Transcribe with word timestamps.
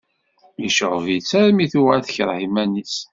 Yecɣeb-itt 0.63 1.31
armi 1.41 1.65
tuɣal 1.71 2.01
tekreh 2.03 2.39
iman-is. 2.47 2.95